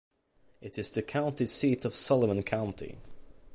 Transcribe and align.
It 0.61 0.79
is 0.79 0.89
the 0.89 1.03
county 1.03 1.45
seat 1.45 1.85
of 1.85 1.93
Sullivan 1.93 2.41
County. 2.41 2.97